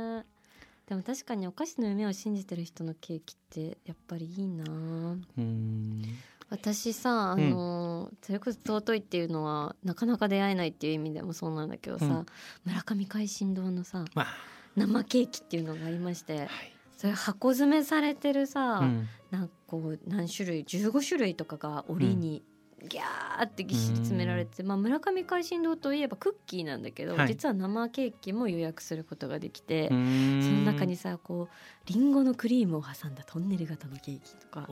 [0.90, 4.64] でも確かにお菓子の夢を信じてる人のケーキってやっぱりいいな。
[4.66, 6.02] うん。
[6.50, 12.26] 私さあの、うん、それこそ尊いっていうのはなかなか出会えないっていう意味でもそうなんだけどさ、うん、
[12.64, 14.26] 村上海進堂のさ、まあ、
[14.74, 16.48] 生ケーキっていうのがありまして、はい、
[16.96, 22.42] それ箱詰めされてるさ、うん、なんかこう何種類15種類とかが折に
[22.88, 27.28] ギャーってぎっしり詰められて、まあ、村上海進堂といえばクッキーなんだけど、はい。
[27.28, 34.68] 実は生ケーキも予約することができて、そその中にさこうりんごのクリームを挟んだトンネル型のケーキとか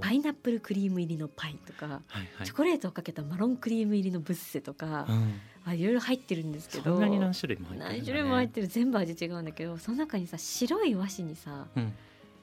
[0.00, 2.46] パイナップルクリーム入りのパイとか、はいはい。
[2.46, 5.40] チョコレートをかけたマロンクリーム入りのブッセとか、うん。
[5.64, 7.98] あいろいろ入ってるんですけどそんなに何種類も入ってるね。
[7.98, 8.66] 何種類も入ってる。
[8.68, 11.92] 全部味違うんだけどその中にさ白い和紙にさうん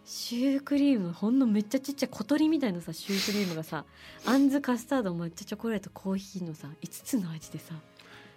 [0.05, 3.85] シュークリームほんのめっちゃちっちゃい小鳥みたいなさシュークリームがさ
[4.25, 7.73] あんずカスタード抹茶チョコレートコーヒーのさ5つの味でさ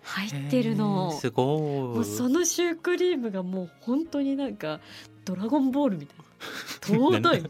[0.02, 1.12] 入ってるの。
[1.12, 1.46] すごい。
[1.60, 4.80] もうそのシュークリームがもう本当になんか
[5.24, 6.24] ドラゴンボールみたいな。
[6.80, 7.42] 尊い。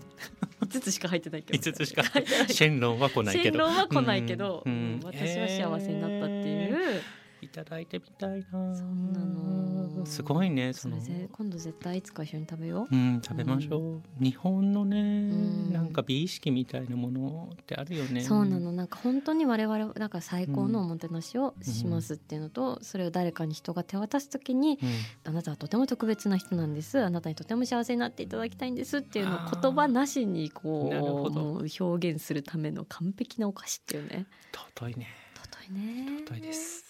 [0.62, 1.70] 5つしか入ってないけど。
[1.70, 2.02] 5つしか。
[2.02, 2.48] 入ってない。
[2.48, 3.58] シェンロンは来ないけど。
[3.58, 4.72] シェンロンは来ないけど、うん。
[4.72, 5.00] うん。
[5.04, 7.02] 私は幸せになったっていう、
[7.41, 8.74] いただいてみたいな。
[8.74, 10.07] そんなの。
[10.07, 11.03] すごいねその。
[11.03, 12.95] で今度絶対いつか一緒に食べよう。
[12.95, 15.72] うん食べましょう、日本のね、ん。
[15.72, 18.22] なんか美意識みたいなものってあるよね。
[18.22, 18.72] そうなの。
[18.72, 24.89] なんか本当に我々なんか最高のおもてなしをしますっていうのと、それを誰かに人が手渡す時にうん。
[25.24, 27.03] あなたはとても特別な人なんです。
[27.03, 31.41] あなたにとても幸せになっていただきたいんですっていうのを言葉なしにこなるほど。
[31.41, 34.26] うもう表現するための完璧なお菓子っていうね。
[34.53, 35.09] 尊いね。
[35.34, 36.22] 尊いね。
[36.26, 36.88] 尊いです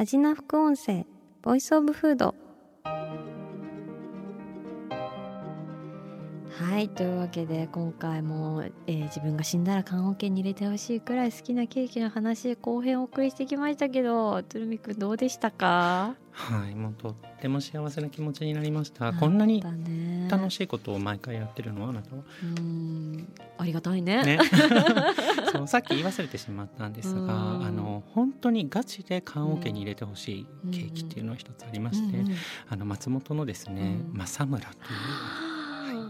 [0.00, 1.04] 味な副音声
[1.42, 2.32] ボイスオブフード
[6.60, 16.14] はいというわけで今回も、えー自分が死んだら棺桶に入れてほしいくらい好きなケーキの話後編をお送りしてきましたけど鶴見くんどうでしたか？
[16.32, 19.12] はいもうとっても幸せな気持ちになりました。
[19.12, 19.64] こんなに
[20.28, 22.22] 楽しいことを毎回やってるのはあなたは？
[22.42, 24.22] うんありがたいね。
[24.24, 24.38] ね。
[25.52, 27.64] そうさっき言い忘れてしまったんですがうん。
[27.66, 32.34] あの本当にガチで棺桶に入れてほしいケーキっていうのは一つありまして、うんうん
[32.68, 34.18] あの松本のですね、うん。
[34.18, 34.78] 正村という
[35.46, 35.47] お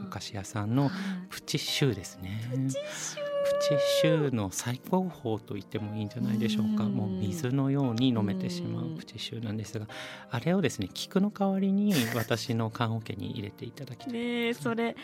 [0.09, 0.93] 菓子屋さんのはい。
[1.31, 2.41] プチシューですね。
[2.51, 3.29] プチシュー。
[3.41, 3.69] プチ
[4.03, 6.85] シューの最高峰と言ってもいいんじゃないでしょうか。
[6.85, 6.93] うん。
[6.93, 9.87] もう水のように飲めてしまうプチシューなんですが、
[10.31, 14.13] あれをですね菊の代わりに私の棺桶に入れていただきたい。
[14.13, 14.97] ねえそれ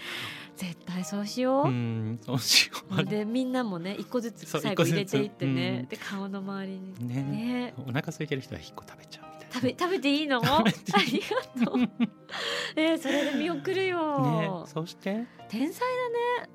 [0.57, 3.05] 絶対そうしよう、うん、そうしよう。
[3.05, 4.47] でみんなもね一個ずつ。
[4.47, 5.89] 最後入れていってね、うん。
[5.89, 7.09] で顔の周りに。
[7.09, 7.23] ね。
[7.23, 7.75] ね。
[7.79, 9.44] お腹空いてる人は一個食べちゃうみたいな。
[9.55, 10.41] 食べ 食べていいの？
[10.45, 11.21] あり
[11.63, 11.79] がとう。
[12.77, 15.25] えー、それで見送るよ、ね、そして？
[15.49, 15.87] 天才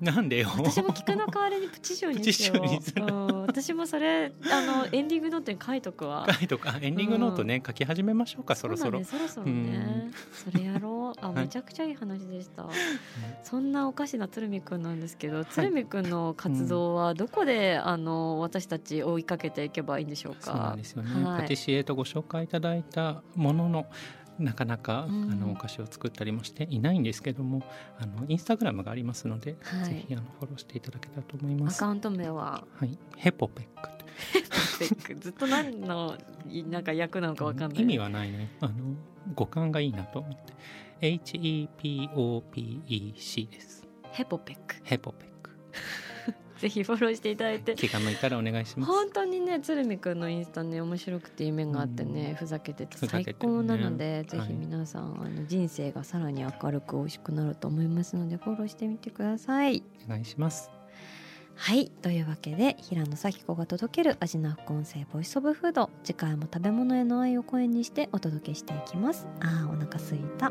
[0.00, 0.48] なんでよ。
[0.56, 6.26] 私も菊の代わりにプチシューにしよう、うん、私もそれあのエンディングノートに書いとくわ。
[6.30, 6.78] 書いとか。
[6.82, 8.90] エンディングノートね、書き始めましょうかそろそろ。
[8.90, 9.04] うだね、。
[9.04, 10.10] そろそろね。
[10.32, 11.24] それやろう。
[11.24, 11.44] あはい。
[11.44, 12.66] めちゃくちゃいい話でした、
[13.42, 20.40] そんなおかしな鶴見くんなんですけど、鶴見くんの活動はどこで、あの私たち追いかけていけばいいんでしょうか？
[20.42, 21.40] そうなんですよね、はい。
[21.42, 23.86] パティシエとご紹介いただいたものの
[24.38, 25.30] なかなか、うん。
[25.30, 27.62] あのお菓子を作ったりもしていないんですけども
[27.98, 29.84] あのインスタグラムがありますので、はい。
[29.84, 31.82] ぜひあのフォローしていただけたらと思います。
[31.82, 32.64] アカウント名は？
[32.74, 33.90] はい、ヘポペック。
[35.16, 36.16] ずっと何の
[36.70, 37.82] なんか役なのかわかんない。
[37.82, 38.50] 意味はないね。
[38.60, 38.74] あの
[39.34, 40.54] 語感がいいなと思って。
[41.02, 43.86] HEPOPEC です。
[44.12, 44.76] ヘポペック。
[44.84, 45.50] ヘポペック
[46.60, 47.74] ぜひフォローしていただいて。
[47.74, 48.92] 気が向いたらお願いします。
[48.92, 52.34] 本当にね鶴見くんのインスタね面白くていい面があってね、うん。
[52.36, 59.82] ふざけてて最高なので、ぜひはい皆さんあの人生がさらに明るく美味しくなると思いますのでフォローしてみてください。
[60.06, 60.70] お願いします。
[61.56, 61.90] はい。
[62.02, 65.90] というわけで平野咲子が届ける味の副音声ボイスオブフード。
[66.04, 69.26] 次回も食べ物への愛を声にしてお届けしていきます。
[69.40, 70.50] あーお腹すいた